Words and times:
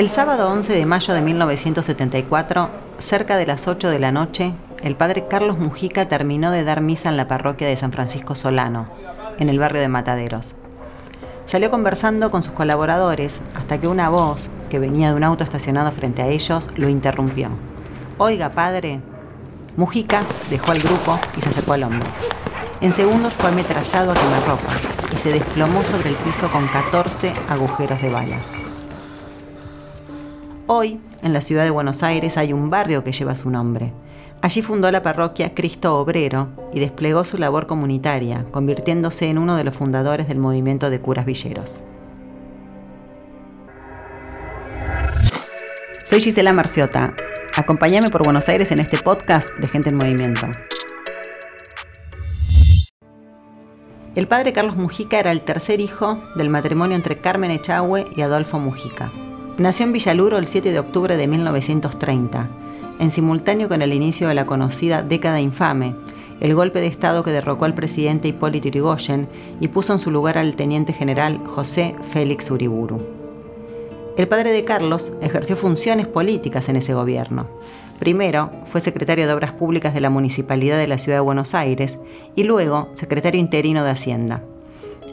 El 0.00 0.08
sábado 0.08 0.50
11 0.50 0.72
de 0.72 0.86
mayo 0.86 1.12
de 1.12 1.20
1974, 1.20 2.70
cerca 2.96 3.36
de 3.36 3.44
las 3.44 3.68
8 3.68 3.90
de 3.90 3.98
la 3.98 4.12
noche, 4.12 4.54
el 4.82 4.96
padre 4.96 5.26
Carlos 5.28 5.58
Mujica 5.58 6.08
terminó 6.08 6.50
de 6.50 6.64
dar 6.64 6.80
misa 6.80 7.10
en 7.10 7.18
la 7.18 7.28
parroquia 7.28 7.68
de 7.68 7.76
San 7.76 7.92
Francisco 7.92 8.34
Solano, 8.34 8.86
en 9.38 9.50
el 9.50 9.58
barrio 9.58 9.82
de 9.82 9.88
Mataderos. 9.88 10.54
Salió 11.44 11.70
conversando 11.70 12.30
con 12.30 12.42
sus 12.42 12.54
colaboradores 12.54 13.42
hasta 13.54 13.76
que 13.76 13.88
una 13.88 14.08
voz, 14.08 14.48
que 14.70 14.78
venía 14.78 15.10
de 15.10 15.16
un 15.16 15.24
auto 15.24 15.44
estacionado 15.44 15.92
frente 15.92 16.22
a 16.22 16.28
ellos, 16.28 16.70
lo 16.76 16.88
interrumpió. 16.88 17.50
Oiga, 18.16 18.52
padre. 18.52 19.02
Mujica 19.76 20.22
dejó 20.48 20.72
al 20.72 20.78
grupo 20.78 21.20
y 21.36 21.42
se 21.42 21.50
acercó 21.50 21.74
al 21.74 21.82
hombre. 21.82 22.08
En 22.80 22.94
segundos 22.94 23.34
fue 23.34 23.50
ametrallado 23.50 24.12
a 24.12 24.14
quemarropa 24.14 24.72
y 25.12 25.18
se 25.18 25.30
desplomó 25.30 25.84
sobre 25.84 26.08
el 26.08 26.16
piso 26.16 26.50
con 26.50 26.66
14 26.68 27.34
agujeros 27.50 28.00
de 28.00 28.08
bala. 28.08 28.38
Hoy, 30.72 31.00
en 31.24 31.32
la 31.32 31.40
ciudad 31.40 31.64
de 31.64 31.70
Buenos 31.70 32.04
Aires, 32.04 32.36
hay 32.36 32.52
un 32.52 32.70
barrio 32.70 33.02
que 33.02 33.10
lleva 33.10 33.34
su 33.34 33.50
nombre. 33.50 33.92
Allí 34.40 34.62
fundó 34.62 34.88
la 34.92 35.02
parroquia 35.02 35.52
Cristo 35.52 35.98
Obrero 35.98 36.46
y 36.72 36.78
desplegó 36.78 37.24
su 37.24 37.38
labor 37.38 37.66
comunitaria, 37.66 38.44
convirtiéndose 38.52 39.26
en 39.26 39.38
uno 39.38 39.56
de 39.56 39.64
los 39.64 39.74
fundadores 39.74 40.28
del 40.28 40.38
movimiento 40.38 40.88
de 40.88 41.00
curas 41.00 41.26
villeros. 41.26 41.80
Soy 46.04 46.20
Gisela 46.20 46.52
Marciota. 46.52 47.14
Acompáñame 47.56 48.08
por 48.08 48.22
Buenos 48.22 48.48
Aires 48.48 48.70
en 48.70 48.78
este 48.78 48.96
podcast 48.96 49.50
de 49.58 49.66
Gente 49.66 49.88
en 49.88 49.96
Movimiento. 49.96 50.46
El 54.14 54.28
padre 54.28 54.52
Carlos 54.52 54.76
Mujica 54.76 55.18
era 55.18 55.32
el 55.32 55.40
tercer 55.40 55.80
hijo 55.80 56.22
del 56.36 56.48
matrimonio 56.48 56.94
entre 56.94 57.18
Carmen 57.18 57.50
Echagüe 57.50 58.04
y 58.14 58.22
Adolfo 58.22 58.60
Mujica. 58.60 59.10
Nació 59.60 59.84
en 59.84 59.92
Villaluro 59.92 60.38
el 60.38 60.46
7 60.46 60.72
de 60.72 60.78
octubre 60.78 61.18
de 61.18 61.26
1930, 61.26 62.48
en 62.98 63.10
simultáneo 63.10 63.68
con 63.68 63.82
el 63.82 63.92
inicio 63.92 64.26
de 64.26 64.34
la 64.34 64.46
conocida 64.46 65.02
década 65.02 65.38
infame, 65.38 65.94
el 66.40 66.54
golpe 66.54 66.80
de 66.80 66.86
Estado 66.86 67.22
que 67.22 67.30
derrocó 67.30 67.66
al 67.66 67.74
presidente 67.74 68.26
Hipólito 68.26 68.68
Yrigoyen 68.68 69.28
y 69.60 69.68
puso 69.68 69.92
en 69.92 69.98
su 69.98 70.10
lugar 70.10 70.38
al 70.38 70.56
teniente 70.56 70.94
general 70.94 71.42
José 71.44 71.94
Félix 72.00 72.50
Uriburu. 72.50 73.02
El 74.16 74.28
padre 74.28 74.50
de 74.50 74.64
Carlos 74.64 75.12
ejerció 75.20 75.58
funciones 75.58 76.06
políticas 76.06 76.70
en 76.70 76.76
ese 76.76 76.94
gobierno. 76.94 77.46
Primero 77.98 78.50
fue 78.64 78.80
secretario 78.80 79.26
de 79.26 79.34
Obras 79.34 79.52
Públicas 79.52 79.92
de 79.92 80.00
la 80.00 80.08
Municipalidad 80.08 80.78
de 80.78 80.86
la 80.86 80.98
Ciudad 80.98 81.18
de 81.18 81.22
Buenos 81.22 81.54
Aires 81.54 81.98
y 82.34 82.44
luego 82.44 82.88
secretario 82.94 83.38
interino 83.38 83.84
de 83.84 83.90
Hacienda. 83.90 84.42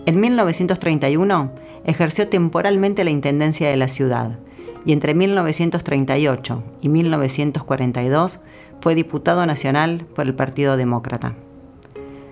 En 0.05 0.21
1931 0.21 1.66
ejerció 1.88 2.27
temporalmente 2.27 3.03
la 3.03 3.09
intendencia 3.09 3.69
de 3.69 3.77
la 3.77 3.88
ciudad 3.88 4.38
y 4.85 4.93
entre 4.93 5.16
1938 5.16 6.63
y 6.81 6.89
1942 6.89 8.39
fue 8.81 8.93
diputado 8.93 9.45
nacional 9.45 10.05
por 10.13 10.27
el 10.27 10.35
Partido 10.35 10.77
Demócrata. 10.77 11.33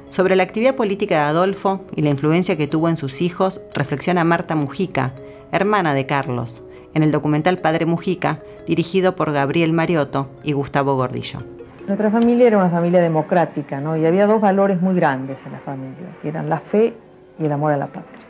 Sobre 0.10 0.36
la 0.36 0.44
actividad 0.44 0.76
política 0.76 1.16
de 1.16 1.22
Adolfo 1.22 1.82
y 1.96 2.02
la 2.02 2.10
influencia 2.10 2.56
que 2.56 2.68
tuvo 2.68 2.90
en 2.90 2.98
sus 2.98 3.22
hijos, 3.22 3.62
reflexiona 3.74 4.24
Marta 4.24 4.56
Mujica, 4.56 5.14
hermana 5.52 5.94
de 5.94 6.06
Carlos, 6.06 6.62
en 6.94 7.04
el 7.04 7.12
documental 7.12 7.58
Padre 7.58 7.86
Mujica, 7.86 8.40
dirigido 8.68 9.16
por 9.16 9.34
Gabriel 9.34 9.74
Mariotto 9.74 10.30
y 10.44 10.54
Gustavo 10.54 10.96
Gordillo. 10.96 11.40
Nuestra 11.88 12.10
familia 12.10 12.48
era 12.48 12.58
una 12.58 12.70
familia 12.70 13.02
democrática, 13.02 13.82
¿no? 13.82 13.98
Y 13.98 14.06
había 14.06 14.28
dos 14.28 14.42
valores 14.42 14.82
muy 14.82 14.96
grandes 14.96 15.38
en 15.46 15.52
la 15.52 15.60
familia, 15.60 16.16
que 16.22 16.30
eran 16.30 16.50
la 16.50 16.60
fe 16.60 16.94
y 17.40 17.46
el 17.46 17.52
amor 17.52 17.74
a 17.74 17.78
la 17.78 17.88
patria. 17.88 18.25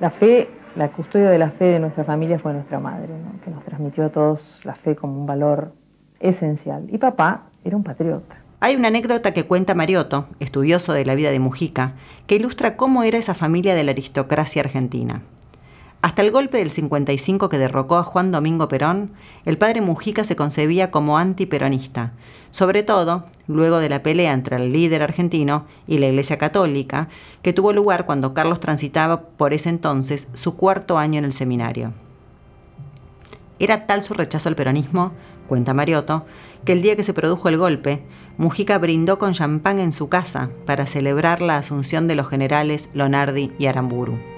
La 0.00 0.10
fe, 0.10 0.48
la 0.76 0.90
custodia 0.90 1.30
de 1.30 1.38
la 1.38 1.50
fe 1.50 1.66
de 1.66 1.78
nuestra 1.78 2.04
familia 2.04 2.38
fue 2.38 2.52
nuestra 2.52 2.80
madre, 2.80 3.08
que 3.44 3.50
nos 3.50 3.64
transmitió 3.64 4.04
a 4.06 4.08
todos 4.10 4.60
la 4.64 4.74
fe 4.74 4.96
como 4.96 5.18
un 5.18 5.26
valor 5.26 5.72
esencial. 6.20 6.86
Y 6.90 6.98
papá 6.98 7.44
era 7.64 7.76
un 7.76 7.84
patriota. 7.84 8.36
Hay 8.60 8.76
una 8.76 8.88
anécdota 8.88 9.32
que 9.32 9.44
cuenta 9.44 9.74
Mariotto, 9.74 10.26
estudioso 10.40 10.92
de 10.92 11.04
la 11.04 11.14
vida 11.14 11.30
de 11.30 11.38
Mujica, 11.38 11.92
que 12.26 12.36
ilustra 12.36 12.76
cómo 12.76 13.02
era 13.02 13.18
esa 13.18 13.34
familia 13.34 13.74
de 13.74 13.84
la 13.84 13.90
aristocracia 13.90 14.62
argentina. 14.62 15.22
Hasta 16.04 16.20
el 16.20 16.32
golpe 16.32 16.58
del 16.58 16.70
55 16.70 17.48
que 17.48 17.56
derrocó 17.56 17.96
a 17.96 18.02
Juan 18.02 18.30
Domingo 18.30 18.68
Perón, 18.68 19.12
el 19.46 19.56
padre 19.56 19.80
Mujica 19.80 20.22
se 20.22 20.36
concebía 20.36 20.90
como 20.90 21.16
antiperonista, 21.16 22.12
sobre 22.50 22.82
todo 22.82 23.24
luego 23.46 23.78
de 23.78 23.88
la 23.88 24.02
pelea 24.02 24.34
entre 24.34 24.56
el 24.56 24.70
líder 24.70 25.02
argentino 25.02 25.64
y 25.86 25.96
la 25.96 26.08
Iglesia 26.08 26.36
Católica, 26.36 27.08
que 27.40 27.54
tuvo 27.54 27.72
lugar 27.72 28.04
cuando 28.04 28.34
Carlos 28.34 28.60
transitaba 28.60 29.22
por 29.22 29.54
ese 29.54 29.70
entonces 29.70 30.28
su 30.34 30.56
cuarto 30.56 30.98
año 30.98 31.20
en 31.20 31.24
el 31.24 31.32
seminario. 31.32 31.94
Era 33.58 33.86
tal 33.86 34.02
su 34.02 34.12
rechazo 34.12 34.50
al 34.50 34.56
peronismo, 34.56 35.12
cuenta 35.48 35.72
Mariotto, 35.72 36.26
que 36.66 36.72
el 36.72 36.82
día 36.82 36.96
que 36.96 37.02
se 37.02 37.14
produjo 37.14 37.48
el 37.48 37.56
golpe, 37.56 38.02
Mujica 38.36 38.76
brindó 38.76 39.18
con 39.18 39.32
champán 39.32 39.80
en 39.80 39.94
su 39.94 40.10
casa 40.10 40.50
para 40.66 40.84
celebrar 40.84 41.40
la 41.40 41.56
asunción 41.56 42.08
de 42.08 42.14
los 42.14 42.28
generales 42.28 42.90
Lonardi 42.92 43.52
y 43.58 43.68
Aramburu. 43.68 44.33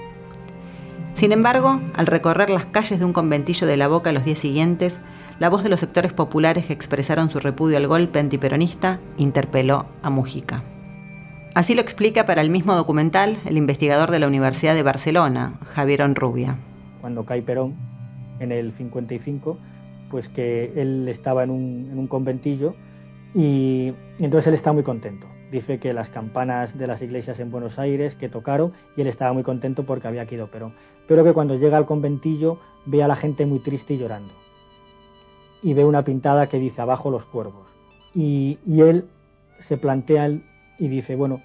Sin 1.17 1.31
embargo, 1.31 1.81
al 1.95 2.05
recorrer 2.05 2.51
las 2.51 2.67
calles 2.67 2.99
de 2.99 3.05
un 3.05 3.11
conventillo 3.11 3.65
de 3.65 3.75
la 3.75 3.87
Boca 3.87 4.11
los 4.11 4.23
días 4.23 4.37
siguientes, 4.37 4.99
la 5.39 5.49
voz 5.49 5.63
de 5.63 5.69
los 5.69 5.79
sectores 5.79 6.13
populares 6.13 6.65
que 6.65 6.73
expresaron 6.73 7.31
su 7.31 7.39
repudio 7.39 7.77
al 7.77 7.87
golpe 7.87 8.19
antiperonista 8.19 8.99
interpeló 9.17 9.87
a 10.03 10.11
Mujica. 10.11 10.61
Así 11.55 11.73
lo 11.73 11.81
explica 11.81 12.27
para 12.27 12.43
el 12.43 12.51
mismo 12.51 12.75
documental 12.75 13.39
el 13.47 13.57
investigador 13.57 14.11
de 14.11 14.19
la 14.19 14.27
Universidad 14.27 14.75
de 14.75 14.83
Barcelona, 14.83 15.57
Javier 15.65 16.03
Onrubia. 16.03 16.55
Cuando 17.01 17.25
cae 17.25 17.41
Perón, 17.41 17.73
en 18.39 18.51
el 18.51 18.71
55, 18.73 19.57
pues 20.11 20.29
que 20.29 20.71
él 20.75 21.07
estaba 21.09 21.41
en 21.41 21.49
un, 21.49 22.05
conventillo 22.05 22.75
y, 23.33 23.91
entonces 24.19 24.49
él 24.49 24.53
está 24.53 24.71
muy 24.71 24.83
contento 24.83 25.25
dice 25.51 25.79
que 25.79 25.93
las 25.93 26.09
campanas 26.09 26.77
de 26.77 26.87
las 26.87 27.01
iglesias 27.01 27.39
en 27.39 27.51
Buenos 27.51 27.79
Aires 27.79 28.15
que 28.15 28.29
tocaron 28.29 28.73
y 28.95 29.01
él 29.01 29.07
estaba 29.07 29.33
muy 29.33 29.43
contento 29.43 29.85
porque 29.85 30.07
había 30.07 30.25
quedado 30.25 30.51
Perón. 30.51 30.73
Pero 31.07 31.23
que 31.23 31.33
cuando 31.33 31.55
llega 31.55 31.77
al 31.77 31.85
conventillo 31.85 32.57
ve 32.85 33.03
a 33.03 33.07
la 33.07 33.15
gente 33.15 33.45
muy 33.45 33.59
triste 33.59 33.93
y 33.93 33.97
llorando. 33.97 34.33
Y 35.63 35.73
ve 35.73 35.85
una 35.85 36.03
pintada 36.03 36.47
que 36.47 36.59
dice 36.59 36.81
abajo 36.81 37.09
los 37.09 37.25
cuervos. 37.25 37.67
Y, 38.13 38.57
él 38.65 39.05
se 39.59 39.77
plantea 39.77 40.29
y 40.77 40.87
dice, 40.87 41.15
bueno, 41.15 41.41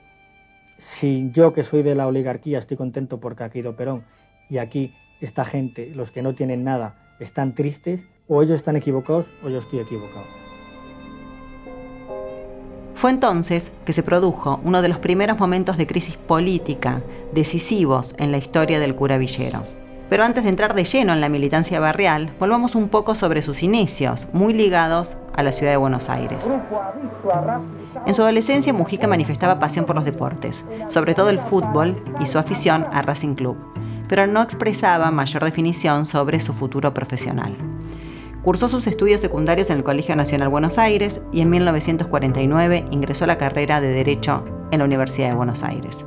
si 0.78 1.30
yo 1.32 1.52
que 1.52 1.62
soy 1.62 1.82
de 1.82 1.94
la 1.94 2.06
oligarquía 2.06 2.58
estoy 2.58 2.76
contento 2.76 3.20
porque 3.20 3.44
ha 3.44 3.50
quedado 3.50 3.76
Perón 3.76 4.04
y 4.50 4.58
aquí 4.58 4.92
esta 5.20 5.44
gente, 5.44 5.92
los 5.94 6.10
que 6.10 6.22
no 6.22 6.34
tienen 6.34 6.64
nada, 6.64 7.14
están 7.20 7.54
tristes, 7.54 8.04
o 8.28 8.42
ellos 8.42 8.56
están 8.56 8.76
equivocados 8.76 9.26
o 9.44 9.48
yo 9.48 9.58
estoy 9.58 9.80
equivocado. 9.80 10.51
Fue 13.02 13.10
entonces 13.10 13.72
que 13.84 13.92
se 13.92 14.04
produjo 14.04 14.60
uno 14.62 14.80
de 14.80 14.86
los 14.86 15.00
primeros 15.00 15.36
momentos 15.36 15.76
de 15.76 15.88
crisis 15.88 16.16
política 16.16 17.02
decisivos 17.32 18.14
en 18.16 18.30
la 18.30 18.38
historia 18.38 18.78
del 18.78 18.94
cura 18.94 19.18
Villero. 19.18 19.64
Pero 20.08 20.22
antes 20.22 20.44
de 20.44 20.50
entrar 20.50 20.72
de 20.72 20.84
lleno 20.84 21.12
en 21.12 21.20
la 21.20 21.28
militancia 21.28 21.80
barrial, 21.80 22.32
volvamos 22.38 22.76
un 22.76 22.88
poco 22.88 23.16
sobre 23.16 23.42
sus 23.42 23.64
inicios, 23.64 24.28
muy 24.32 24.54
ligados 24.54 25.16
a 25.34 25.42
la 25.42 25.50
ciudad 25.50 25.72
de 25.72 25.78
Buenos 25.78 26.08
Aires. 26.10 26.44
En 28.06 28.14
su 28.14 28.22
adolescencia, 28.22 28.72
Mujica 28.72 29.08
manifestaba 29.08 29.58
pasión 29.58 29.84
por 29.84 29.96
los 29.96 30.04
deportes, 30.04 30.64
sobre 30.88 31.14
todo 31.14 31.30
el 31.30 31.40
fútbol 31.40 32.04
y 32.20 32.26
su 32.26 32.38
afición 32.38 32.86
a 32.92 33.02
Racing 33.02 33.34
Club, 33.34 33.56
pero 34.06 34.28
no 34.28 34.42
expresaba 34.42 35.10
mayor 35.10 35.42
definición 35.42 36.06
sobre 36.06 36.38
su 36.38 36.52
futuro 36.52 36.94
profesional. 36.94 37.71
Cursó 38.42 38.66
sus 38.66 38.88
estudios 38.88 39.20
secundarios 39.20 39.70
en 39.70 39.76
el 39.76 39.84
Colegio 39.84 40.16
Nacional 40.16 40.48
Buenos 40.48 40.76
Aires 40.76 41.20
y 41.30 41.42
en 41.42 41.50
1949 41.50 42.86
ingresó 42.90 43.22
a 43.22 43.28
la 43.28 43.38
carrera 43.38 43.80
de 43.80 43.90
Derecho 43.90 44.44
en 44.72 44.80
la 44.80 44.84
Universidad 44.84 45.28
de 45.28 45.34
Buenos 45.34 45.62
Aires. 45.62 46.04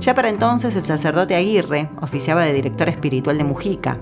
Ya 0.00 0.16
para 0.16 0.30
entonces 0.30 0.74
el 0.74 0.82
sacerdote 0.82 1.36
Aguirre 1.36 1.90
oficiaba 2.00 2.42
de 2.42 2.52
director 2.52 2.88
espiritual 2.88 3.38
de 3.38 3.44
Mujica 3.44 3.98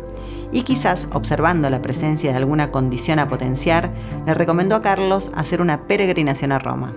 y 0.50 0.62
quizás 0.62 1.09
observando 1.12 1.69
la 1.69 1.83
presencia 1.83 2.31
de 2.31 2.38
alguna 2.38 2.71
condición 2.71 3.19
a 3.19 3.29
potenciar, 3.29 3.93
le 4.27 4.32
recomendó 4.32 4.77
a 4.77 4.82
Carlos 4.82 5.31
hacer 5.35 5.61
una 5.61 5.87
peregrinación 5.87 6.53
a 6.53 6.59
Roma. 6.59 6.94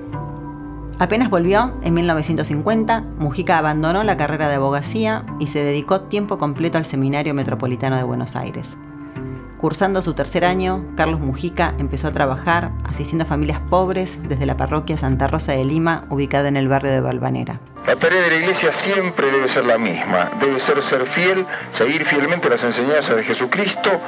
Apenas 0.99 1.29
volvió, 1.29 1.73
en 1.81 1.93
1950, 1.93 3.01
Mujica 3.19 3.57
abandonó 3.57 4.03
la 4.03 4.15
carrera 4.15 4.47
de 4.47 4.55
abogacía 4.55 5.25
y 5.39 5.47
se 5.47 5.59
dedicó 5.59 6.01
tiempo 6.01 6.37
completo 6.37 6.77
al 6.77 6.85
Seminario 6.85 7.33
Metropolitano 7.33 7.97
de 7.97 8.03
Buenos 8.03 8.37
Aires. 8.37 8.77
Cursando 9.59 10.01
su 10.01 10.13
tercer 10.13 10.45
año, 10.45 10.85
Carlos 10.95 11.19
Mujica 11.19 11.73
empezó 11.79 12.07
a 12.07 12.11
trabajar 12.11 12.71
asistiendo 12.85 13.25
a 13.25 13.27
familias 13.27 13.59
pobres 13.69 14.17
desde 14.29 14.45
la 14.45 14.55
parroquia 14.55 14.95
Santa 14.95 15.27
Rosa 15.27 15.51
de 15.51 15.65
Lima, 15.65 16.05
ubicada 16.07 16.47
en 16.47 16.55
el 16.55 16.69
barrio 16.69 16.91
de 16.91 17.01
Balvanera. 17.01 17.59
La 17.85 17.97
tarea 17.97 18.21
de 18.21 18.29
la 18.29 18.35
iglesia 18.37 18.71
siempre 18.85 19.29
debe 19.29 19.49
ser 19.49 19.65
la 19.65 19.77
misma, 19.77 20.31
debe 20.39 20.61
ser 20.61 20.81
ser 20.83 21.05
fiel, 21.09 21.45
seguir 21.77 22.05
fielmente 22.05 22.49
las 22.49 22.63
enseñanzas 22.63 23.17
de 23.17 23.23
Jesucristo 23.25 23.99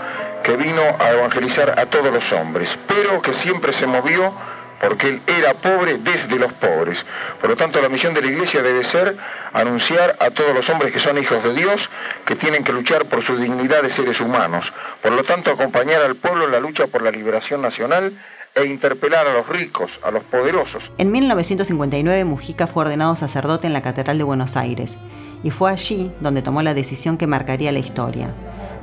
que 0.41 0.55
vino 0.55 0.83
a 0.97 1.11
evangelizar 1.11 1.77
a 1.77 1.85
todos 1.87 2.13
los 2.13 2.31
hombres, 2.31 2.69
pero 2.87 3.21
que 3.21 3.33
siempre 3.33 3.73
se 3.73 3.85
movió 3.85 4.33
porque 4.81 5.09
él 5.09 5.21
era 5.27 5.53
pobre 5.53 5.99
desde 5.99 6.35
los 6.37 6.51
pobres. 6.53 6.97
Por 7.39 7.51
lo 7.51 7.55
tanto, 7.55 7.79
la 7.81 7.87
misión 7.87 8.13
de 8.13 8.21
la 8.21 8.27
Iglesia 8.27 8.61
debe 8.63 8.83
ser 8.85 9.15
anunciar 9.53 10.15
a 10.19 10.31
todos 10.31 10.55
los 10.55 10.67
hombres 10.69 10.91
que 10.91 10.99
son 10.99 11.17
hijos 11.19 11.43
de 11.43 11.53
Dios, 11.53 11.79
que 12.25 12.35
tienen 12.35 12.63
que 12.63 12.73
luchar 12.73 13.05
por 13.05 13.23
su 13.23 13.37
dignidad 13.37 13.83
de 13.83 13.91
seres 13.91 14.19
humanos. 14.19 14.65
Por 15.01 15.11
lo 15.11 15.23
tanto, 15.23 15.51
acompañar 15.51 16.01
al 16.01 16.15
pueblo 16.15 16.45
en 16.45 16.51
la 16.51 16.59
lucha 16.59 16.87
por 16.87 17.03
la 17.03 17.11
liberación 17.11 17.61
nacional 17.61 18.13
e 18.55 18.65
interpelar 18.65 19.27
a 19.27 19.33
los 19.33 19.47
ricos, 19.47 19.91
a 20.03 20.11
los 20.11 20.23
poderosos. 20.25 20.83
En 20.97 21.11
1959 21.11 22.25
Mujica 22.25 22.67
fue 22.67 22.83
ordenado 22.83 23.15
sacerdote 23.15 23.67
en 23.67 23.73
la 23.73 23.81
Catedral 23.81 24.17
de 24.17 24.23
Buenos 24.23 24.57
Aires 24.57 24.97
y 25.43 25.51
fue 25.51 25.71
allí 25.71 26.11
donde 26.19 26.41
tomó 26.41 26.61
la 26.61 26.73
decisión 26.73 27.17
que 27.17 27.27
marcaría 27.27 27.71
la 27.71 27.79
historia. 27.79 28.33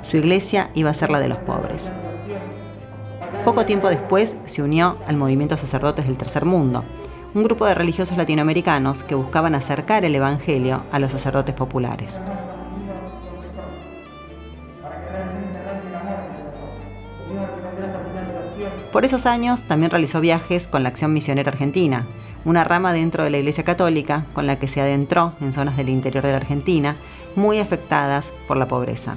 Su 0.03 0.17
iglesia 0.17 0.71
iba 0.75 0.91
a 0.91 0.95
ser 0.95 1.11
la 1.11 1.21
de 1.21 1.29
los 1.29 1.39
pobres. 1.39 1.93
Poco 3.49 3.65
tiempo 3.65 3.89
después 3.89 4.37
se 4.45 4.61
unió 4.61 4.99
al 5.07 5.17
movimiento 5.17 5.57
Sacerdotes 5.57 6.07
del 6.07 6.19
Tercer 6.19 6.45
Mundo, 6.45 6.85
un 7.33 7.43
grupo 7.43 7.65
de 7.65 7.75
religiosos 7.75 8.19
latinoamericanos 8.19 9.05
que 9.05 9.15
buscaban 9.15 9.55
acercar 9.55 10.05
el 10.05 10.15
Evangelio 10.15 10.85
a 10.93 10.99
los 10.99 11.13
sacerdotes 11.13 11.55
populares. 11.55 12.13
Por 18.93 19.07
esos 19.07 19.25
años 19.25 19.63
también 19.63 19.91
realizó 19.91 20.21
viajes 20.21 20.67
con 20.67 20.83
la 20.83 20.91
Acción 20.91 21.15
Misionera 21.15 21.51
Argentina, 21.51 22.07
una 22.45 22.65
rama 22.65 22.93
dentro 22.93 23.25
de 23.25 23.31
la 23.31 23.39
Iglesia 23.39 23.65
Católica 23.65 24.27
con 24.35 24.47
la 24.47 24.59
que 24.59 24.69
se 24.69 24.83
adentró 24.83 25.33
en 25.41 25.55
zonas 25.55 25.79
del 25.79 25.89
interior 25.89 26.23
de 26.23 26.33
la 26.33 26.37
Argentina 26.37 26.99
muy 27.35 27.61
afectadas 27.61 28.31
por 28.47 28.59
la 28.59 28.69
pobreza. 28.69 29.17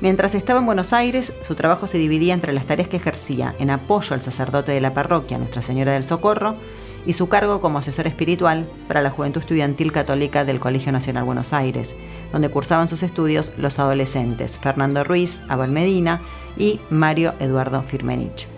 Mientras 0.00 0.34
estaba 0.34 0.60
en 0.60 0.66
Buenos 0.66 0.94
Aires, 0.94 1.34
su 1.46 1.54
trabajo 1.54 1.86
se 1.86 1.98
dividía 1.98 2.32
entre 2.32 2.54
las 2.54 2.64
tareas 2.64 2.88
que 2.88 2.96
ejercía 2.96 3.54
en 3.58 3.68
apoyo 3.68 4.14
al 4.14 4.22
sacerdote 4.22 4.72
de 4.72 4.80
la 4.80 4.94
parroquia 4.94 5.36
Nuestra 5.36 5.60
Señora 5.60 5.92
del 5.92 6.04
Socorro 6.04 6.56
y 7.04 7.12
su 7.12 7.28
cargo 7.28 7.60
como 7.60 7.78
asesor 7.78 8.06
espiritual 8.06 8.70
para 8.88 9.02
la 9.02 9.10
Juventud 9.10 9.42
Estudiantil 9.42 9.92
Católica 9.92 10.46
del 10.46 10.58
Colegio 10.58 10.90
Nacional 10.90 11.24
Buenos 11.24 11.52
Aires, 11.52 11.94
donde 12.32 12.48
cursaban 12.48 12.88
sus 12.88 13.02
estudios 13.02 13.52
los 13.58 13.78
adolescentes 13.78 14.56
Fernando 14.58 15.04
Ruiz, 15.04 15.42
Abel 15.48 15.70
Medina 15.70 16.22
y 16.56 16.80
Mario 16.88 17.34
Eduardo 17.38 17.82
Firmenich. 17.82 18.48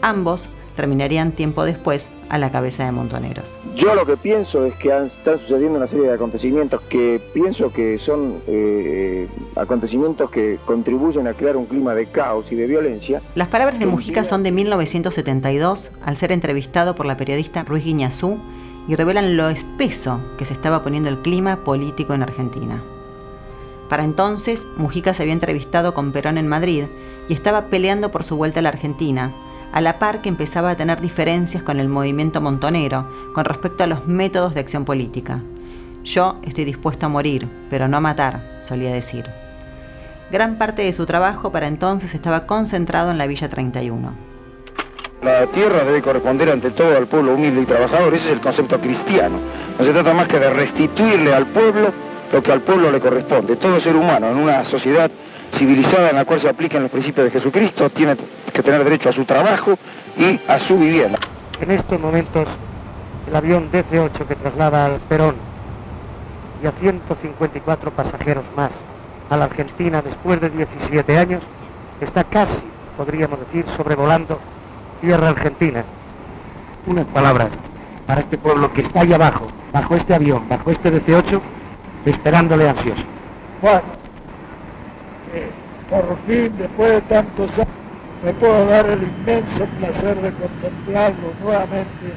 Ambos 0.00 0.48
terminarían 0.74 1.32
tiempo 1.32 1.64
después 1.64 2.10
a 2.28 2.38
la 2.38 2.50
cabeza 2.50 2.84
de 2.84 2.92
Montoneros. 2.92 3.58
Yo 3.76 3.94
lo 3.94 4.06
que 4.06 4.16
pienso 4.16 4.64
es 4.64 4.74
que 4.76 4.88
están 4.88 5.38
sucediendo 5.40 5.76
una 5.76 5.88
serie 5.88 6.06
de 6.06 6.14
acontecimientos 6.14 6.80
que 6.88 7.20
pienso 7.32 7.72
que 7.72 7.98
son 7.98 8.42
eh, 8.46 9.28
acontecimientos 9.56 10.30
que 10.30 10.58
contribuyen 10.64 11.26
a 11.26 11.34
crear 11.34 11.56
un 11.56 11.66
clima 11.66 11.94
de 11.94 12.06
caos 12.06 12.50
y 12.50 12.54
de 12.54 12.66
violencia. 12.66 13.20
Las 13.34 13.48
palabras 13.48 13.78
de 13.78 13.86
Mujica 13.86 14.24
son 14.24 14.42
de 14.42 14.52
1972, 14.52 15.90
al 16.04 16.16
ser 16.16 16.32
entrevistado 16.32 16.94
por 16.94 17.06
la 17.06 17.16
periodista 17.16 17.64
Ruiz 17.64 17.84
Guiñazú, 17.84 18.38
y 18.88 18.96
revelan 18.96 19.36
lo 19.36 19.48
espeso 19.48 20.20
que 20.38 20.44
se 20.44 20.54
estaba 20.54 20.82
poniendo 20.82 21.08
el 21.08 21.18
clima 21.18 21.64
político 21.64 22.14
en 22.14 22.22
Argentina. 22.22 22.82
Para 23.88 24.04
entonces, 24.04 24.66
Mujica 24.76 25.12
se 25.12 25.22
había 25.22 25.34
entrevistado 25.34 25.92
con 25.92 26.12
Perón 26.12 26.38
en 26.38 26.48
Madrid 26.48 26.84
y 27.28 27.34
estaba 27.34 27.66
peleando 27.66 28.10
por 28.10 28.24
su 28.24 28.36
vuelta 28.36 28.60
a 28.60 28.62
la 28.62 28.70
Argentina, 28.70 29.32
a 29.72 29.80
la 29.80 29.98
par 29.98 30.20
que 30.20 30.28
empezaba 30.28 30.70
a 30.70 30.76
tener 30.76 31.00
diferencias 31.00 31.62
con 31.62 31.80
el 31.80 31.88
movimiento 31.88 32.40
montonero 32.40 33.08
con 33.34 33.44
respecto 33.44 33.84
a 33.84 33.86
los 33.86 34.06
métodos 34.06 34.54
de 34.54 34.60
acción 34.60 34.84
política. 34.84 35.40
Yo 36.04 36.36
estoy 36.42 36.64
dispuesto 36.64 37.06
a 37.06 37.08
morir, 37.08 37.48
pero 37.70 37.88
no 37.88 37.96
a 37.96 38.00
matar, 38.00 38.40
solía 38.62 38.92
decir. 38.92 39.24
Gran 40.30 40.56
parte 40.56 40.82
de 40.82 40.92
su 40.92 41.06
trabajo 41.06 41.52
para 41.52 41.66
entonces 41.66 42.14
estaba 42.14 42.46
concentrado 42.46 43.10
en 43.10 43.18
la 43.18 43.26
Villa 43.26 43.48
31. 43.48 44.12
La 45.22 45.46
tierra 45.46 45.84
debe 45.84 46.02
corresponder 46.02 46.50
ante 46.50 46.72
todo 46.72 46.96
al 46.96 47.06
pueblo 47.06 47.34
humilde 47.34 47.62
y 47.62 47.66
trabajador, 47.66 48.12
ese 48.14 48.26
es 48.26 48.32
el 48.32 48.40
concepto 48.40 48.80
cristiano. 48.80 49.38
No 49.78 49.84
se 49.84 49.92
trata 49.92 50.12
más 50.12 50.26
que 50.26 50.38
de 50.38 50.50
restituirle 50.50 51.32
al 51.32 51.46
pueblo 51.46 51.92
lo 52.32 52.42
que 52.42 52.50
al 52.50 52.62
pueblo 52.62 52.90
le 52.90 52.98
corresponde. 52.98 53.56
Todo 53.56 53.78
ser 53.78 53.94
humano 53.94 54.30
en 54.30 54.38
una 54.38 54.64
sociedad 54.64 55.10
civilizada 55.54 56.10
en 56.10 56.16
la 56.16 56.24
cual 56.24 56.40
se 56.40 56.48
aplican 56.48 56.82
los 56.82 56.90
principios 56.90 57.26
de 57.26 57.30
Jesucristo 57.30 57.90
tiene 57.90 58.16
que 58.52 58.62
tener 58.62 58.82
derecho 58.84 59.08
a 59.08 59.12
su 59.12 59.24
trabajo 59.24 59.78
y 60.16 60.40
a 60.48 60.58
su 60.60 60.78
vivienda. 60.78 61.18
En 61.60 61.70
estos 61.70 62.00
momentos, 62.00 62.48
el 63.28 63.36
avión 63.36 63.70
DC-8 63.70 64.26
que 64.26 64.34
traslada 64.34 64.86
al 64.86 65.00
Perón 65.00 65.34
y 66.62 66.66
a 66.66 66.72
154 66.72 67.90
pasajeros 67.90 68.44
más 68.56 68.70
a 69.30 69.36
la 69.36 69.44
Argentina 69.44 70.02
después 70.02 70.40
de 70.40 70.50
17 70.50 71.18
años, 71.18 71.42
está 72.00 72.24
casi, 72.24 72.58
podríamos 72.96 73.38
decir, 73.40 73.64
sobrevolando 73.76 74.38
tierra 75.00 75.30
argentina. 75.30 75.84
Unas 76.86 77.06
palabras 77.06 77.48
para 78.06 78.20
este 78.20 78.36
pueblo 78.36 78.72
que 78.72 78.82
está 78.82 79.00
ahí 79.00 79.12
abajo, 79.12 79.46
bajo 79.72 79.96
este 79.96 80.14
avión, 80.14 80.48
bajo 80.48 80.70
este 80.70 80.92
DC-8, 80.92 81.40
esperándole 82.06 82.68
ansioso. 82.68 83.02
Bueno, 83.62 84.01
por 85.92 86.18
fin, 86.26 86.50
después 86.56 86.92
de 86.92 87.00
tantos 87.02 87.50
años, 87.52 87.66
me 88.24 88.32
puedo 88.32 88.66
dar 88.66 88.86
el 88.88 89.02
inmenso 89.02 89.66
placer 89.78 90.22
de 90.22 90.32
contemplarlo 90.32 91.34
nuevamente, 91.42 92.14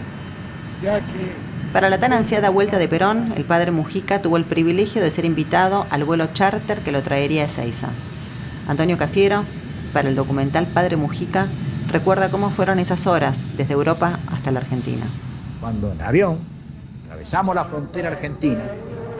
ya 0.81 0.99
que... 0.99 1.33
Para 1.73 1.89
la 1.89 1.99
tan 1.99 2.13
ansiada 2.13 2.49
vuelta 2.49 2.77
de 2.77 2.87
Perón, 2.87 3.33
el 3.35 3.43
padre 3.43 3.71
Mujica 3.71 4.21
tuvo 4.21 4.37
el 4.37 4.45
privilegio 4.45 5.01
de 5.01 5.11
ser 5.11 5.25
invitado 5.25 5.87
al 5.89 6.05
vuelo 6.05 6.27
charter 6.31 6.79
que 6.83 6.93
lo 6.93 7.03
traería 7.03 7.43
a 7.43 7.45
Ezeiza. 7.47 7.89
Antonio 8.65 8.97
Cafiero, 8.97 9.43
para 9.91 10.07
el 10.07 10.15
documental 10.15 10.67
Padre 10.67 10.95
Mujica, 10.95 11.47
recuerda 11.89 12.29
cómo 12.29 12.49
fueron 12.49 12.79
esas 12.79 13.07
horas 13.07 13.41
desde 13.57 13.73
Europa 13.73 14.19
hasta 14.31 14.51
la 14.51 14.59
Argentina. 14.59 15.05
Cuando 15.59 15.91
en 15.91 16.01
avión 16.01 16.39
atravesamos 17.05 17.53
la 17.53 17.65
frontera 17.65 18.07
argentina, 18.09 18.63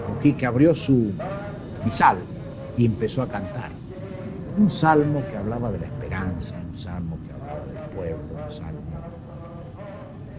Mujica 0.08 0.48
abrió 0.48 0.74
su 0.74 1.12
misal 1.84 2.20
y 2.78 2.86
empezó 2.86 3.22
a 3.22 3.28
cantar. 3.28 3.75
Un 4.58 4.70
salmo 4.70 5.24
que 5.30 5.38
hablaba 5.38 5.72
de 5.72 5.80
la 5.80 5.86
esperanza, 5.86 6.56
un 6.72 6.78
salmo 6.78 7.18
que 7.26 7.34
hablaba 7.34 7.66
del 7.66 7.96
pueblo, 7.96 8.46
un 8.46 8.52
salmo 8.52 8.86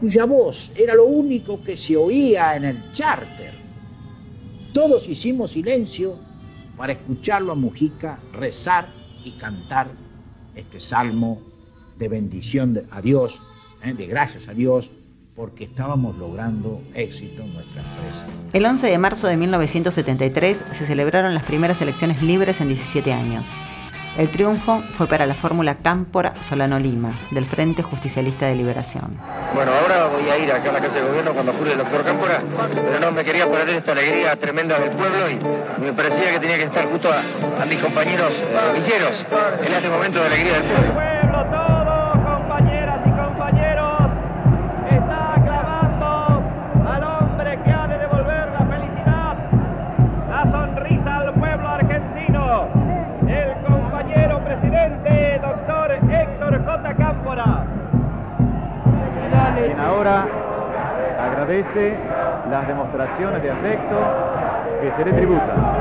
cuya 0.00 0.24
voz 0.24 0.70
era 0.76 0.94
lo 0.94 1.06
único 1.06 1.62
que 1.62 1.76
se 1.76 1.96
oía 1.96 2.56
en 2.56 2.64
el 2.64 2.92
charter. 2.92 3.54
Todos 4.72 5.08
hicimos 5.08 5.52
silencio 5.52 6.16
para 6.76 6.92
escucharlo 6.92 7.52
a 7.52 7.54
Mujica 7.54 8.18
rezar 8.32 8.88
y 9.24 9.32
cantar 9.32 9.88
este 10.54 10.80
salmo 10.80 11.40
de 11.98 12.08
bendición 12.08 12.82
a 12.90 13.00
Dios, 13.00 13.42
¿eh? 13.82 13.94
de 13.94 14.06
gracias 14.06 14.48
a 14.48 14.54
Dios, 14.54 14.90
porque 15.34 15.64
estábamos 15.64 16.16
logrando 16.16 16.82
éxito 16.94 17.42
en 17.42 17.54
nuestra 17.54 17.82
empresa. 17.82 18.26
El 18.52 18.64
11 18.64 18.86
de 18.86 18.98
marzo 18.98 19.26
de 19.26 19.36
1973 19.36 20.64
se 20.70 20.86
celebraron 20.86 21.34
las 21.34 21.42
primeras 21.42 21.80
elecciones 21.80 22.22
libres 22.22 22.60
en 22.60 22.68
17 22.68 23.12
años. 23.12 23.48
El 24.18 24.30
triunfo 24.30 24.82
fue 24.92 25.06
para 25.06 25.26
la 25.26 25.34
fórmula 25.34 25.76
Cámpora 25.82 26.40
Solano 26.40 26.78
Lima, 26.78 27.18
del 27.32 27.44
Frente 27.44 27.82
Justicialista 27.82 28.46
de 28.46 28.54
Liberación. 28.54 29.18
Bueno, 29.54 29.72
ahora 29.72 30.06
voy 30.06 30.26
a 30.30 30.38
ir 30.38 30.50
acá 30.50 30.70
a 30.70 30.72
la 30.72 30.80
Casa 30.80 30.94
de 30.94 31.02
Gobierno 31.02 31.34
cuando 31.34 31.52
jure 31.52 31.72
el 31.72 31.78
doctor 31.78 32.02
Cámpora, 32.02 32.40
pero 32.72 32.98
no 32.98 33.10
me 33.12 33.24
quería 33.24 33.46
poner 33.46 33.68
esta 33.68 33.92
alegría 33.92 34.34
tremenda 34.36 34.80
del 34.80 34.90
pueblo 34.90 35.30
y 35.30 35.38
me 35.82 35.92
parecía 35.92 36.32
que 36.32 36.40
tenía 36.40 36.56
que 36.56 36.64
estar 36.64 36.86
justo 36.86 37.10
a, 37.12 37.64
mis 37.66 37.78
compañeros 37.78 38.32
eh, 38.32 38.80
villeros 38.80 39.24
en 39.66 39.72
este 39.72 39.88
momento 39.88 40.20
de 40.20 40.26
alegría 40.26 40.52
del 40.54 40.62
pueblo. 40.62 41.65
Ahora 59.78 60.26
agradece 61.18 61.96
las 62.50 62.68
demostraciones 62.68 63.42
de 63.42 63.50
afecto 63.50 63.96
que 64.80 64.92
se 64.96 65.04
le 65.04 65.12
tributan. 65.12 65.76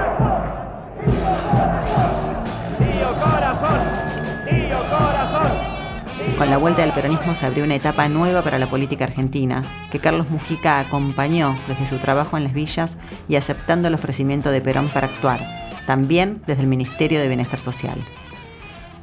Con 6.37 6.49
la 6.49 6.57
vuelta 6.57 6.81
del 6.81 6.91
peronismo 6.91 7.35
se 7.35 7.45
abrió 7.45 7.63
una 7.63 7.75
etapa 7.75 8.09
nueva 8.09 8.41
para 8.41 8.59
la 8.59 8.67
política 8.67 9.05
argentina, 9.05 9.63
que 9.91 9.99
Carlos 9.99 10.29
Mujica 10.29 10.79
acompañó 10.79 11.57
desde 11.67 11.87
su 11.87 11.97
trabajo 11.97 12.37
en 12.37 12.43
las 12.43 12.53
villas 12.53 12.97
y 13.27 13.35
aceptando 13.35 13.87
el 13.87 13.93
ofrecimiento 13.93 14.51
de 14.51 14.61
Perón 14.61 14.89
para 14.89 15.07
actuar, 15.07 15.39
también 15.85 16.41
desde 16.47 16.63
el 16.63 16.67
Ministerio 16.67 17.19
de 17.19 17.27
Bienestar 17.27 17.59
Social 17.59 17.99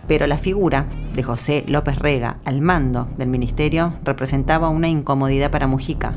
pero 0.07 0.27
la 0.27 0.39
figura 0.39 0.87
de 1.15 1.23
José 1.23 1.65
López 1.67 1.99
Rega 1.99 2.39
al 2.45 2.61
mando 2.61 3.09
del 3.17 3.29
ministerio 3.29 3.95
representaba 4.03 4.69
una 4.69 4.89
incomodidad 4.89 5.51
para 5.51 5.67
Mujica, 5.67 6.15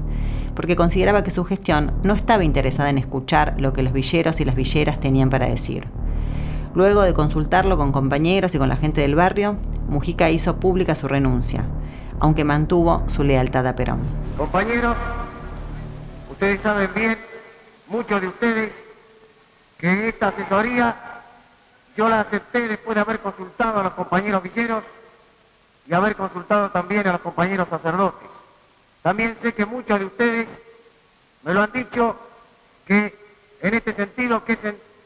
porque 0.56 0.76
consideraba 0.76 1.24
que 1.24 1.32
su 1.32 1.44
gestión 1.44 1.94
no 2.04 2.14
estaba 2.14 2.44
interesada 2.44 2.90
en 2.90 2.98
escuchar 2.98 3.56
lo 3.58 3.74
que 3.74 3.84
los 3.84 3.94
villeros 3.94 4.40
y 4.40 4.46
las 4.46 4.56
villeras 4.56 5.00
tenían 5.00 5.30
para 5.30 5.48
decir. 5.48 5.88
Luego 6.74 7.02
de 7.02 7.14
consultarlo 7.14 7.78
con 7.78 7.92
compañeros 7.92 8.56
y 8.56 8.58
con 8.58 8.70
la 8.70 8.78
gente 8.78 9.02
del 9.02 9.16
barrio, 9.16 9.58
Mujica 9.88 10.30
hizo 10.30 10.60
pública 10.60 10.96
su 10.96 11.08
renuncia, 11.08 11.66
aunque 12.20 12.44
mantuvo 12.44 13.04
su 13.08 13.24
lealtad 13.24 13.68
a 13.68 13.76
Perón. 13.76 14.00
Compañeros, 14.38 14.96
ustedes 16.32 16.62
saben 16.62 16.90
bien, 16.96 17.18
muchos 17.88 18.22
de 18.22 18.28
ustedes, 18.28 18.72
que 19.78 20.10
esta 20.10 20.30
asesoría 20.30 21.15
yo 21.96 22.10
la 22.10 22.22
acepté 22.22 22.68
después 22.68 22.96
de 22.96 23.02
haber 23.02 23.20
consultado 23.20 23.80
a 23.80 23.84
los 23.84 23.94
compañeros 23.94 24.44
villeros 24.44 24.84
y 25.88 25.94
haber 25.94 26.16
consultado 26.16 26.70
también 26.72 27.08
a 27.08 27.14
los 27.14 27.22
compañeros 27.22 27.70
sacerdotes. 27.70 28.28
También 29.02 29.38
sé 29.42 29.54
que 29.54 29.66
muchos 29.66 30.00
de 30.00 30.06
ustedes 30.06 30.48
me 31.44 31.54
lo 31.54 31.62
han 31.62 31.72
dicho 31.72 32.16
que 32.86 33.16
en 33.62 33.74
este 33.74 33.94
sentido, 33.94 34.44
¿qué, 34.44 34.58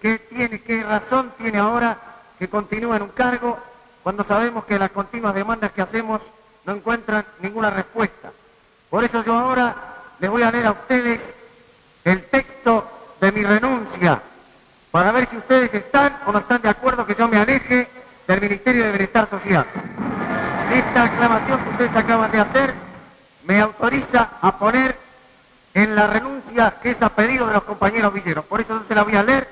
tiene, 0.02 0.62
qué 0.62 0.84
razón 0.84 1.34
tiene 1.38 1.60
ahora 1.60 1.98
que 2.40 2.50
continúe 2.50 2.94
en 2.96 3.04
un 3.04 3.10
cargo 3.10 3.60
cuando 4.02 4.24
sabemos 4.24 4.66
que 4.66 4.80
las 4.80 4.92
continuas 4.92 5.36
demandas 5.36 5.72
que 5.74 5.82
hacemos 5.82 6.22
no 6.66 6.74
encuentran 6.74 7.26
ninguna 7.42 7.70
respuesta? 7.70 8.32
Por 8.90 9.04
eso 9.04 9.24
yo 9.24 9.34
ahora 9.34 9.76
les 10.20 10.30
voy 10.30 10.42
a 10.42 10.52
leer 10.52 10.66
a 10.66 10.72
ustedes 10.72 11.20
el 12.04 12.24
texto 12.26 12.88
de 13.22 13.32
mi 13.32 13.44
renuncia 13.44 14.22
para 14.92 15.12
ver 15.12 15.28
si 15.30 15.38
ustedes 15.38 15.74
están 15.74 16.18
o 16.26 16.32
no 16.32 16.40
están 16.40 16.62
de 16.62 16.70
acuerdo 16.70 17.06
que 17.06 17.16
yo 17.16 17.28
me 17.28 17.38
aleje 17.38 17.88
del 18.28 18.42
Ministerio 18.42 18.86
de 18.86 18.92
Bienestar 18.92 19.30
Social. 19.30 19.66
Esta 20.74 21.04
aclamación 21.04 21.64
que 21.64 21.70
ustedes 21.70 21.96
acaban 21.96 22.32
de 22.32 22.40
hacer 22.40 22.74
me 23.44 23.60
autoriza 23.60 24.30
a 24.42 24.58
poner 24.58 24.98
en 25.74 25.96
la 25.96 26.08
renuncia 26.08 26.76
que 26.82 26.92
es 26.92 27.02
a 27.02 27.10
pedido 27.10 27.48
de 27.48 27.54
los 27.54 27.64
compañeros 27.64 28.14
villeros. 28.14 28.46
Por 28.46 28.62
eso 28.62 28.76
no 28.76 28.84
se 28.88 28.96
la 28.96 29.04
voy 29.04 29.16
a 29.16 29.24
leer 29.24 29.48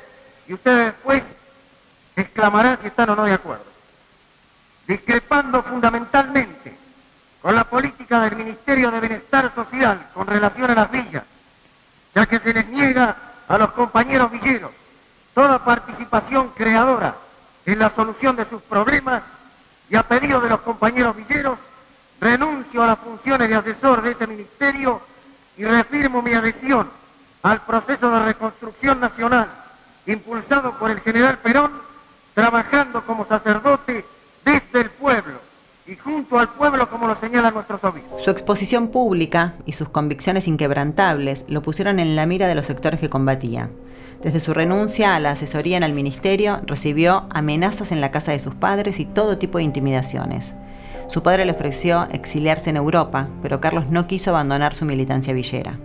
y 0.47 0.53
ustedes 0.53 0.85
después 0.85 1.23
exclamarán 2.15 2.79
si 2.81 2.87
están 2.87 3.09
o 3.11 3.15
no 3.15 3.25
de 3.25 3.33
acuerdo. 3.33 3.65
Discrepando 4.87 5.61
fundamentalmente 5.63 6.75
con 7.41 7.53
la 7.53 7.63
política 7.65 8.21
del 8.21 8.35
Ministerio 8.35 8.89
de 8.89 8.99
Bienestar 8.99 9.53
Social 9.53 10.07
con 10.13 10.25
relación 10.25 10.71
a 10.71 10.75
las 10.75 10.91
villas, 10.91 11.23
ya 12.15 12.25
que 12.25 12.39
se 12.39 12.53
les 12.53 12.67
niega 12.67 13.15
a 13.47 13.57
los 13.57 13.71
compañeros 13.71 14.31
villeros 14.31 14.71
toda 15.37 15.63
participación 15.63 16.49
creadora 16.55 17.13
en 17.63 17.77
la 17.77 17.91
solución 17.91 18.35
de 18.35 18.45
sus 18.45 18.59
problemas 18.63 19.21
y 19.87 19.95
a 19.95 20.01
pedido 20.01 20.41
de 20.41 20.49
los 20.49 20.61
compañeros 20.61 21.15
villeros, 21.15 21.59
renuncio 22.19 22.81
a 22.81 22.87
las 22.87 22.97
funciones 22.97 23.47
de 23.47 23.53
asesor 23.53 24.01
de 24.01 24.13
este 24.13 24.25
ministerio 24.25 24.99
y 25.55 25.63
reafirmo 25.63 26.23
mi 26.23 26.33
adhesión 26.33 26.89
al 27.43 27.61
proceso 27.61 28.09
de 28.09 28.19
reconstrucción 28.25 28.99
nacional 28.99 29.47
impulsado 30.07 30.71
por 30.79 30.89
el 30.89 31.01
general 31.01 31.37
Perón, 31.37 31.83
trabajando 32.33 33.05
como 33.05 33.27
sacerdote 33.27 34.07
desde 34.43 34.81
el 34.81 34.89
pueblo 34.89 35.39
y 35.85 35.97
Su 38.17 38.29
exposición 38.31 38.87
pública 38.89 39.53
y 39.65 39.73
sus 39.73 39.89
convicciones 39.89 40.47
inquebrantables 40.47 41.45
lo 41.47 41.61
pusieron 41.61 41.99
en 41.99 42.15
la 42.15 42.25
mira 42.25 42.47
de 42.47 42.55
los 42.55 42.65
sectores 42.65 42.99
que 42.99 43.09
combatía. 43.09 43.69
Desde 44.21 44.39
su 44.39 44.53
renuncia 44.53 45.15
a 45.15 45.19
la 45.19 45.31
asesoría 45.31 45.77
en 45.77 45.83
el 45.83 45.93
ministerio, 45.93 46.61
recibió 46.65 47.27
amenazas 47.29 47.91
en 47.91 48.01
la 48.01 48.11
casa 48.11 48.31
de 48.31 48.39
sus 48.39 48.55
padres 48.55 48.99
y 48.99 49.05
todo 49.05 49.37
tipo 49.37 49.59
de 49.59 49.63
intimidaciones. 49.63 50.53
Su 51.07 51.23
padre 51.23 51.45
le 51.45 51.51
ofreció 51.51 52.07
exiliarse 52.11 52.69
en 52.69 52.77
Europa, 52.77 53.27
pero 53.41 53.61
Carlos 53.61 53.89
no 53.89 54.07
quiso 54.07 54.31
abandonar 54.31 54.73
su 54.73 54.85
militancia 54.85 55.33
villera. 55.33 55.77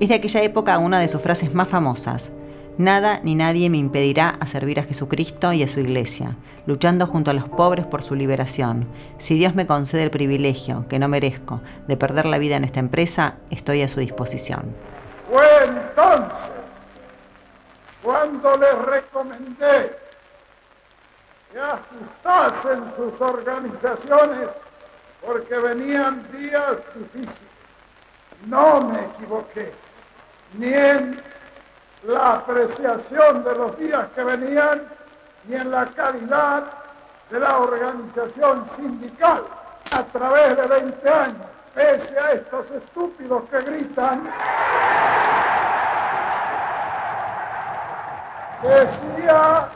Es 0.00 0.08
de 0.08 0.16
aquella 0.16 0.42
época 0.42 0.78
una 0.78 0.98
de 0.98 1.08
sus 1.08 1.22
frases 1.22 1.54
más 1.54 1.68
famosas. 1.68 2.30
Nada 2.78 3.20
ni 3.22 3.34
nadie 3.34 3.68
me 3.68 3.76
impedirá 3.76 4.38
servir 4.46 4.80
a 4.80 4.84
Jesucristo 4.84 5.52
y 5.52 5.62
a 5.62 5.68
su 5.68 5.80
iglesia, 5.80 6.36
luchando 6.66 7.06
junto 7.06 7.30
a 7.30 7.34
los 7.34 7.48
pobres 7.48 7.84
por 7.84 8.02
su 8.02 8.14
liberación. 8.14 8.88
Si 9.18 9.34
Dios 9.34 9.54
me 9.54 9.66
concede 9.66 10.04
el 10.04 10.10
privilegio, 10.10 10.86
que 10.88 10.98
no 10.98 11.06
merezco, 11.08 11.60
de 11.86 11.96
perder 11.98 12.24
la 12.24 12.38
vida 12.38 12.56
en 12.56 12.64
esta 12.64 12.80
empresa, 12.80 13.36
estoy 13.50 13.82
a 13.82 13.88
su 13.88 14.00
disposición. 14.00 14.74
Fue 15.30 15.64
entonces 15.64 16.32
cuando 18.02 18.56
les 18.56 18.74
recomendé 18.86 19.96
que 21.52 21.60
ajustasen 21.60 22.92
sus 22.96 23.20
organizaciones 23.20 24.48
porque 25.24 25.54
venían 25.56 26.26
días 26.32 26.78
difíciles. 26.94 27.52
No 28.46 28.80
me 28.88 28.98
equivoqué, 28.98 29.72
ni 30.58 30.72
en 30.72 31.31
la 32.04 32.34
apreciación 32.34 33.44
de 33.44 33.54
los 33.54 33.78
días 33.78 34.06
que 34.14 34.24
venían, 34.24 34.82
ni 35.44 35.54
en 35.56 35.70
la 35.70 35.86
calidad 35.86 36.64
de 37.30 37.40
la 37.40 37.58
organización 37.58 38.68
sindical. 38.76 39.44
A 39.92 40.02
través 40.04 40.56
de 40.56 40.66
20 40.66 41.08
años, 41.08 41.46
pese 41.74 42.18
a 42.18 42.32
estos 42.32 42.70
estúpidos 42.70 43.42
que 43.50 43.60
gritan, 43.60 44.22
decía 48.62 49.68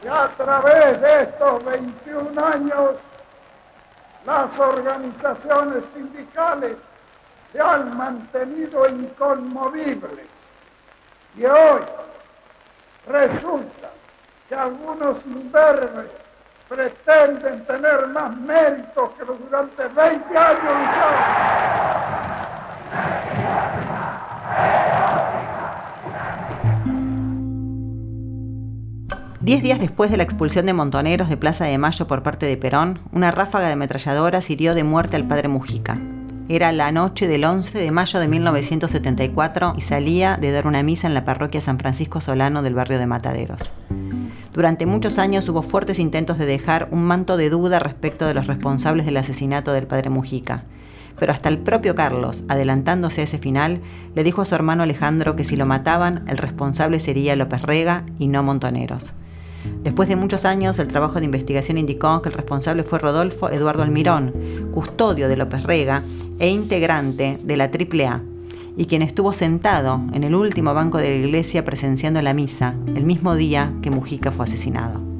que 0.00 0.08
a 0.08 0.28
través 0.36 1.00
de 1.00 1.22
estos 1.22 1.64
21 1.64 2.46
años 2.46 2.90
las 4.26 4.58
organizaciones 4.58 5.84
sindicales 5.94 6.76
se 7.54 7.60
han 7.60 7.96
mantenido 7.96 8.84
inconmovibles. 8.88 10.26
Y 11.36 11.44
hoy 11.44 11.82
resulta 13.06 13.90
que 14.48 14.54
algunos 14.56 15.18
imberbes 15.24 16.10
pretenden 16.68 17.64
tener 17.64 18.08
más 18.08 18.36
méritos 18.38 19.10
que 19.16 19.24
los 19.24 19.38
durante 19.38 19.86
20 19.86 20.36
años 20.36 20.72
Diez 29.40 29.62
días 29.62 29.78
después 29.78 30.10
de 30.10 30.16
la 30.16 30.22
expulsión 30.22 30.66
de 30.66 30.72
montoneros 30.72 31.28
de 31.28 31.36
Plaza 31.36 31.66
de 31.66 31.78
Mayo 31.78 32.06
por 32.08 32.22
parte 32.24 32.46
de 32.46 32.56
Perón, 32.56 33.00
una 33.12 33.30
ráfaga 33.30 33.66
de 33.66 33.74
ametralladoras 33.74 34.50
hirió 34.50 34.74
de 34.74 34.82
muerte 34.82 35.16
al 35.16 35.28
padre 35.28 35.48
Mujica. 35.48 36.00
Era 36.46 36.72
la 36.72 36.92
noche 36.92 37.26
del 37.26 37.42
11 37.42 37.78
de 37.78 37.90
mayo 37.90 38.20
de 38.20 38.28
1974 38.28 39.72
y 39.78 39.80
salía 39.80 40.36
de 40.36 40.50
dar 40.50 40.66
una 40.66 40.82
misa 40.82 41.06
en 41.06 41.14
la 41.14 41.24
parroquia 41.24 41.62
San 41.62 41.78
Francisco 41.78 42.20
Solano 42.20 42.62
del 42.62 42.74
barrio 42.74 42.98
de 42.98 43.06
Mataderos. 43.06 43.72
Durante 44.52 44.84
muchos 44.84 45.18
años 45.18 45.48
hubo 45.48 45.62
fuertes 45.62 45.98
intentos 45.98 46.36
de 46.36 46.44
dejar 46.44 46.88
un 46.90 47.02
manto 47.02 47.38
de 47.38 47.48
duda 47.48 47.78
respecto 47.78 48.26
de 48.26 48.34
los 48.34 48.46
responsables 48.46 49.06
del 49.06 49.16
asesinato 49.16 49.72
del 49.72 49.86
padre 49.86 50.10
Mujica. 50.10 50.64
Pero 51.18 51.32
hasta 51.32 51.48
el 51.48 51.58
propio 51.58 51.94
Carlos, 51.94 52.44
adelantándose 52.48 53.22
a 53.22 53.24
ese 53.24 53.38
final, 53.38 53.80
le 54.14 54.22
dijo 54.22 54.42
a 54.42 54.44
su 54.44 54.54
hermano 54.54 54.82
Alejandro 54.82 55.36
que 55.36 55.44
si 55.44 55.56
lo 55.56 55.64
mataban, 55.64 56.24
el 56.28 56.36
responsable 56.36 57.00
sería 57.00 57.36
López 57.36 57.62
Rega 57.62 58.04
y 58.18 58.28
no 58.28 58.42
Montoneros. 58.42 59.14
Después 59.82 60.08
de 60.08 60.16
muchos 60.16 60.44
años, 60.44 60.78
el 60.78 60.88
trabajo 60.88 61.18
de 61.18 61.24
investigación 61.26 61.78
indicó 61.78 62.22
que 62.22 62.28
el 62.28 62.34
responsable 62.34 62.82
fue 62.82 62.98
Rodolfo 62.98 63.50
Eduardo 63.50 63.82
Almirón, 63.82 64.32
custodio 64.72 65.28
de 65.28 65.36
López 65.36 65.62
Rega 65.62 66.02
e 66.38 66.48
integrante 66.48 67.38
de 67.42 67.56
la 67.56 67.64
AAA, 67.64 68.22
y 68.76 68.86
quien 68.86 69.02
estuvo 69.02 69.32
sentado 69.32 70.00
en 70.12 70.24
el 70.24 70.34
último 70.34 70.74
banco 70.74 70.98
de 70.98 71.10
la 71.10 71.26
iglesia 71.26 71.64
presenciando 71.64 72.20
la 72.22 72.34
misa 72.34 72.74
el 72.94 73.04
mismo 73.04 73.36
día 73.36 73.72
que 73.82 73.90
Mujica 73.90 74.30
fue 74.30 74.46
asesinado. 74.46 75.13